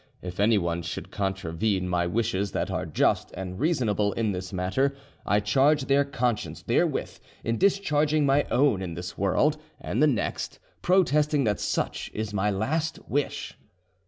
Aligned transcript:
If 0.23 0.39
anyone 0.39 0.81
should 0.81 1.11
contravene 1.11 1.87
my 1.87 2.07
wishes 2.07 2.53
that 2.53 2.71
are 2.71 2.87
just 2.87 3.29
and 3.37 3.59
reasonable 3.59 4.13
in 4.13 4.31
this 4.31 4.51
matter, 4.51 4.95
I 5.27 5.39
charge 5.39 5.85
their 5.85 6.03
conscience 6.03 6.63
therewith 6.63 7.19
in 7.43 7.59
discharging 7.59 8.25
my 8.25 8.45
own 8.49 8.81
in 8.81 8.95
this 8.95 9.15
world 9.15 9.57
and 9.79 10.01
the 10.01 10.07
next, 10.07 10.57
protesting 10.81 11.43
that 11.43 11.59
such 11.59 12.09
is 12.15 12.33
my 12.33 12.49
last 12.49 12.97
wish. 13.07 13.55